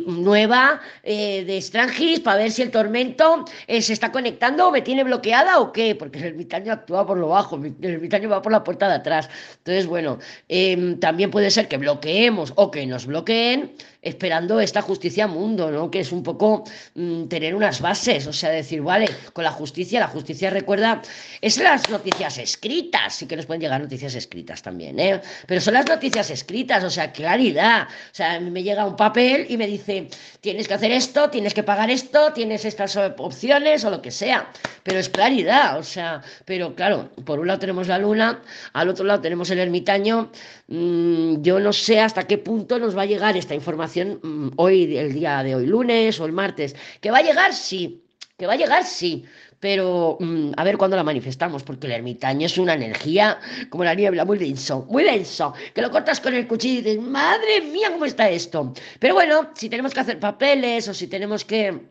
nueva 0.06 0.80
eh, 1.02 1.44
de 1.44 1.60
Strangis 1.60 2.20
para 2.20 2.42
ver 2.42 2.50
si 2.50 2.62
el 2.62 2.70
tormento 2.70 3.44
eh, 3.66 3.82
se 3.82 3.92
está 3.92 4.12
conectando 4.12 4.68
o 4.68 4.70
me 4.70 4.82
tiene 4.82 5.04
bloqueada 5.04 5.58
o 5.60 5.72
qué, 5.72 5.94
porque 5.94 6.18
el 6.18 6.24
ermitaño 6.26 6.72
actúa 6.72 7.06
por 7.06 7.18
lo 7.18 7.28
bajo, 7.28 7.56
el 7.56 7.74
ermitaño 7.82 8.28
va 8.28 8.42
por 8.42 8.52
la 8.52 8.64
puerta 8.64 8.88
de 8.88 8.94
atrás. 8.94 9.28
Entonces, 9.58 9.86
bueno, 9.86 10.18
em, 10.48 10.98
también 10.98 11.30
puede 11.30 11.50
ser 11.50 11.68
que 11.68 11.76
bloqueemos 11.76 12.52
o 12.56 12.70
que 12.70 12.86
nos 12.86 13.06
bloqueen 13.06 13.72
esperando 14.02 14.60
esta 14.60 14.82
justicia 14.82 15.26
mundo, 15.26 15.70
¿no? 15.70 15.90
Que 15.90 16.00
es 16.00 16.12
un 16.12 16.22
poco 16.22 16.64
mm, 16.94 17.24
tener 17.24 17.54
unas 17.54 17.80
bases, 17.80 18.26
o 18.26 18.32
sea, 18.32 18.50
decir, 18.50 18.80
vale, 18.82 19.06
con 19.32 19.44
la 19.44 19.50
justicia, 19.50 20.00
la 20.00 20.08
justicia 20.08 20.50
recuerda, 20.50 21.02
es 21.40 21.58
las 21.58 21.88
noticias 21.90 22.38
escritas, 22.38 23.14
sí 23.14 23.26
que 23.26 23.36
nos 23.36 23.46
pueden 23.46 23.60
llegar 23.60 23.80
noticias 23.80 24.14
escritas 24.14 24.62
también, 24.62 24.98
¿eh? 24.98 25.20
Pero 25.46 25.60
son 25.60 25.74
las 25.74 25.86
noticias 25.86 26.30
escritas, 26.30 26.84
o 26.84 26.90
sea, 26.90 27.12
claridad, 27.12 27.88
o 27.88 28.14
sea, 28.14 28.40
me 28.40 28.62
llega 28.62 28.86
un 28.86 28.96
papel 28.96 29.46
y 29.48 29.56
me 29.56 29.66
dice, 29.66 30.08
tienes 30.40 30.68
que 30.68 30.74
hacer 30.74 30.92
esto, 30.92 31.30
tienes 31.30 31.54
que 31.54 31.62
pagar 31.62 31.90
esto, 31.90 32.32
tienes 32.32 32.64
estas 32.64 32.96
opciones 32.96 33.84
o 33.84 33.90
lo 33.90 34.02
que 34.02 34.10
sea, 34.10 34.50
pero 34.82 34.98
es 34.98 35.08
claridad, 35.08 35.78
o 35.78 35.82
sea, 35.82 36.22
pero 36.44 36.74
claro, 36.74 37.10
por 37.24 37.40
un 37.40 37.46
lado 37.46 37.60
tenemos 37.60 37.88
la 37.88 37.98
luna, 37.98 38.42
al 38.72 38.88
otro 38.88 39.04
lado 39.04 39.20
tenemos 39.20 39.50
el 39.50 39.58
ermitaño, 39.58 40.30
mm, 40.68 41.42
yo 41.42 41.60
no 41.60 41.72
sé 41.72 42.00
hasta 42.00 42.26
qué 42.26 42.38
punto 42.38 42.78
nos 42.78 42.96
va 42.96 43.02
a 43.02 43.06
llegar 43.06 43.36
esta 43.36 43.54
información 43.54 43.90
Mm, 44.22 44.50
hoy, 44.56 44.96
el 44.96 45.12
día 45.12 45.42
de 45.42 45.54
hoy, 45.54 45.66
lunes 45.66 46.20
o 46.20 46.26
el 46.26 46.32
martes. 46.32 46.74
¿Que 47.00 47.10
va 47.10 47.18
a 47.18 47.22
llegar? 47.22 47.52
Sí. 47.54 48.02
¿Que 48.40 48.46
va 48.46 48.54
a 48.54 48.56
llegar? 48.56 48.86
Sí. 48.86 49.26
Pero 49.60 50.16
mm, 50.18 50.52
a 50.56 50.64
ver 50.64 50.78
cuándo 50.78 50.96
la 50.96 51.04
manifestamos, 51.04 51.62
porque 51.62 51.86
el 51.86 51.92
ermitaño 51.92 52.46
es 52.46 52.56
una 52.56 52.72
energía 52.72 53.38
como 53.68 53.84
la 53.84 53.94
niebla, 53.94 54.24
muy 54.24 54.38
denso, 54.38 54.86
muy 54.88 55.04
denso, 55.04 55.52
que 55.74 55.82
lo 55.82 55.90
cortas 55.90 56.22
con 56.22 56.32
el 56.32 56.48
cuchillo 56.48 56.80
y 56.80 56.82
dices, 56.82 57.02
madre 57.02 57.60
mía, 57.60 57.90
¿cómo 57.92 58.06
está 58.06 58.30
esto? 58.30 58.72
Pero 58.98 59.12
bueno, 59.12 59.50
si 59.54 59.68
tenemos 59.68 59.92
que 59.92 60.00
hacer 60.00 60.18
papeles 60.18 60.88
o 60.88 60.94
si 60.94 61.06
tenemos 61.06 61.44
que 61.44 61.82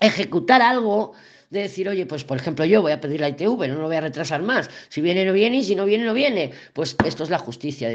ejecutar 0.00 0.60
algo, 0.60 1.12
de 1.52 1.60
decir, 1.60 1.86
oye, 1.86 2.06
pues 2.06 2.24
por 2.24 2.38
ejemplo 2.38 2.64
yo 2.64 2.80
voy 2.80 2.92
a 2.92 3.00
pedir 3.00 3.20
la 3.20 3.28
ITV, 3.28 3.68
no 3.68 3.74
lo 3.74 3.86
voy 3.86 3.96
a 3.96 4.00
retrasar 4.00 4.40
más, 4.42 4.70
si 4.88 5.02
viene 5.02 5.26
no 5.26 5.34
viene 5.34 5.58
y 5.58 5.64
si 5.64 5.76
no 5.76 5.84
viene 5.84 6.04
no 6.04 6.14
viene, 6.14 6.50
pues 6.72 6.96
esto 7.04 7.24
es 7.24 7.30
la 7.30 7.38
justicia, 7.38 7.90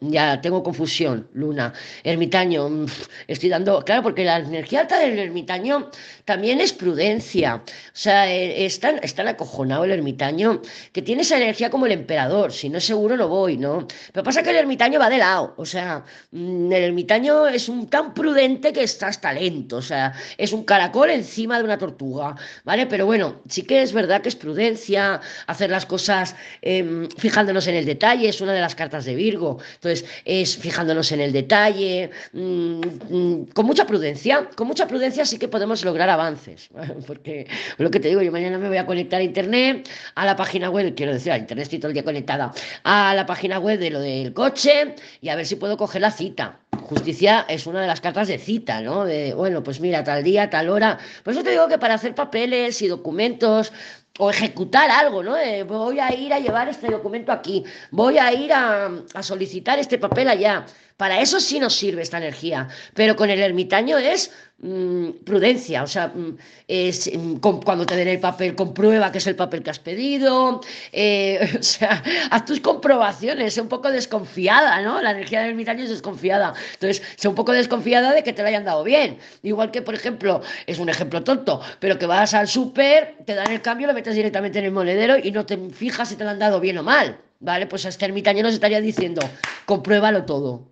ya 0.00 0.40
tengo 0.40 0.62
confusión, 0.62 1.26
Luna, 1.34 1.72
ermitaño, 2.04 2.68
mm, 2.68 2.86
estoy 3.26 3.48
dando, 3.48 3.84
claro, 3.84 4.04
porque 4.04 4.24
la 4.24 4.38
energía 4.38 4.82
alta 4.82 5.00
del 5.00 5.18
ermitaño 5.18 5.90
también 6.24 6.60
es 6.60 6.72
prudencia, 6.72 7.56
o 7.56 7.90
sea, 7.92 8.32
eh, 8.32 8.64
es 8.64 8.78
tan, 8.78 9.00
acojonado 9.26 9.84
el 9.84 9.90
ermitaño 9.90 10.62
que 10.92 11.02
tiene 11.02 11.22
esa 11.22 11.36
energía 11.36 11.68
como 11.68 11.86
el 11.86 11.92
emperador, 11.92 12.52
si 12.52 12.68
no 12.68 12.78
es 12.78 12.84
seguro 12.84 13.16
no 13.16 13.26
voy, 13.26 13.56
¿no? 13.56 13.88
Pero 14.12 14.22
pasa 14.22 14.44
que 14.44 14.50
el 14.50 14.56
ermitaño 14.56 15.00
va 15.00 15.10
de 15.10 15.18
lado, 15.18 15.54
o 15.56 15.66
sea, 15.66 16.04
mm, 16.30 16.72
el 16.72 16.84
ermitaño 16.84 17.48
es 17.48 17.68
un 17.68 17.88
tan 17.88 18.14
prudente 18.14 18.72
que 18.72 18.84
está 18.84 19.08
hasta 19.08 19.32
lento, 19.32 19.78
o 19.78 19.82
sea, 19.82 20.12
es 20.38 20.52
un 20.52 20.62
caracol 20.64 21.10
encima 21.10 21.58
de 21.58 21.64
una 21.64 21.76
tortuga, 21.76 22.36
¿vale? 22.64 22.86
Bueno, 23.06 23.40
sí 23.48 23.62
que 23.62 23.82
es 23.82 23.92
verdad 23.92 24.22
que 24.22 24.28
es 24.28 24.36
prudencia, 24.36 25.20
hacer 25.46 25.70
las 25.70 25.86
cosas 25.86 26.36
em, 26.62 27.08
fijándonos 27.18 27.66
en 27.66 27.74
el 27.74 27.84
detalle, 27.84 28.28
es 28.28 28.40
una 28.40 28.52
de 28.52 28.60
las 28.60 28.74
cartas 28.74 29.04
de 29.04 29.14
Virgo, 29.14 29.58
entonces 29.74 30.04
es 30.24 30.56
fijándonos 30.56 31.12
en 31.12 31.20
el 31.20 31.32
detalle, 31.32 32.10
mm, 32.32 32.80
mm, 33.10 33.44
con 33.54 33.66
mucha 33.66 33.86
prudencia, 33.86 34.48
con 34.56 34.66
mucha 34.66 34.86
prudencia 34.86 35.24
sí 35.24 35.38
que 35.38 35.48
podemos 35.48 35.84
lograr 35.84 36.10
avances, 36.10 36.68
porque 37.06 37.46
lo 37.78 37.90
que 37.90 38.00
te 38.00 38.08
digo, 38.08 38.22
yo 38.22 38.32
mañana 38.32 38.58
me 38.58 38.68
voy 38.68 38.78
a 38.78 38.86
conectar 38.86 39.20
a 39.20 39.24
internet, 39.24 39.88
a 40.14 40.26
la 40.26 40.36
página 40.36 40.70
web, 40.70 40.94
quiero 40.94 41.12
decir, 41.12 41.32
a 41.32 41.38
internet 41.38 41.64
estoy 41.64 41.78
todo 41.78 41.88
el 41.88 41.94
día 41.94 42.04
conectada, 42.04 42.52
a 42.84 43.14
la 43.14 43.26
página 43.26 43.58
web 43.58 43.78
de 43.78 43.90
lo 43.90 44.00
del 44.00 44.32
coche 44.32 44.94
y 45.20 45.28
a 45.28 45.36
ver 45.36 45.46
si 45.46 45.56
puedo 45.56 45.76
coger 45.76 46.00
la 46.02 46.10
cita. 46.10 46.60
Justicia 46.90 47.46
es 47.48 47.68
una 47.68 47.80
de 47.82 47.86
las 47.86 48.00
cartas 48.00 48.26
de 48.26 48.36
cita, 48.36 48.80
¿no? 48.80 49.04
De, 49.04 49.32
bueno, 49.32 49.62
pues 49.62 49.78
mira, 49.80 50.02
tal 50.02 50.24
día, 50.24 50.50
tal 50.50 50.68
hora. 50.68 50.98
Por 51.22 51.32
eso 51.32 51.44
te 51.44 51.50
digo 51.50 51.68
que 51.68 51.78
para 51.78 51.94
hacer 51.94 52.16
papeles 52.16 52.82
y 52.82 52.88
documentos 52.88 53.72
o 54.18 54.28
ejecutar 54.28 54.90
algo, 54.90 55.22
¿no? 55.22 55.36
voy 55.66 56.00
a 56.00 56.12
ir 56.12 56.32
a 56.34 56.40
llevar 56.40 56.68
este 56.68 56.88
documento 56.90 57.30
aquí, 57.30 57.62
voy 57.92 58.18
a 58.18 58.32
ir 58.32 58.52
a, 58.52 58.90
a 59.14 59.22
solicitar 59.22 59.78
este 59.78 59.98
papel 59.98 60.28
allá. 60.28 60.66
Para 61.00 61.18
eso 61.22 61.40
sí 61.40 61.58
nos 61.58 61.74
sirve 61.76 62.02
esta 62.02 62.18
energía, 62.18 62.68
pero 62.92 63.16
con 63.16 63.30
el 63.30 63.40
ermitaño 63.40 63.96
es 63.96 64.30
mm, 64.58 65.24
prudencia, 65.24 65.82
o 65.82 65.86
sea, 65.86 66.08
mm, 66.08 66.36
es, 66.68 67.10
mm, 67.10 67.36
cuando 67.36 67.86
te 67.86 67.96
den 67.96 68.08
el 68.08 68.20
papel, 68.20 68.54
comprueba 68.54 69.10
que 69.10 69.16
es 69.16 69.26
el 69.26 69.34
papel 69.34 69.62
que 69.62 69.70
has 69.70 69.78
pedido, 69.78 70.60
eh, 70.92 71.40
o 71.58 71.62
sea, 71.62 72.02
haz 72.30 72.44
tus 72.44 72.60
comprobaciones, 72.60 73.54
sé 73.54 73.62
un 73.62 73.68
poco 73.68 73.90
desconfiada, 73.90 74.82
¿no? 74.82 75.00
La 75.00 75.12
energía 75.12 75.40
del 75.40 75.52
ermitaño 75.52 75.84
es 75.84 75.88
desconfiada, 75.88 76.52
entonces, 76.74 77.02
sé 77.16 77.28
un 77.28 77.34
poco 77.34 77.52
desconfiada 77.52 78.12
de 78.12 78.22
que 78.22 78.34
te 78.34 78.42
lo 78.42 78.48
hayan 78.48 78.66
dado 78.66 78.84
bien. 78.84 79.16
Igual 79.42 79.70
que, 79.70 79.80
por 79.80 79.94
ejemplo, 79.94 80.42
es 80.66 80.78
un 80.78 80.90
ejemplo 80.90 81.24
tonto, 81.24 81.62
pero 81.78 81.98
que 81.98 82.04
vas 82.04 82.34
al 82.34 82.46
súper, 82.46 83.16
te 83.24 83.34
dan 83.34 83.50
el 83.50 83.62
cambio, 83.62 83.86
lo 83.86 83.94
metes 83.94 84.14
directamente 84.14 84.58
en 84.58 84.66
el 84.66 84.72
monedero 84.72 85.16
y 85.16 85.32
no 85.32 85.46
te 85.46 85.56
fijas 85.70 86.10
si 86.10 86.16
te 86.16 86.24
lo 86.24 86.30
han 86.30 86.38
dado 86.38 86.60
bien 86.60 86.76
o 86.76 86.82
mal. 86.82 87.18
¿Vale? 87.42 87.66
Pues 87.66 87.86
este 87.86 88.04
ermitaño 88.04 88.42
nos 88.42 88.52
estaría 88.52 88.82
diciendo, 88.82 89.22
compruébalo 89.64 90.26
todo. 90.26 90.70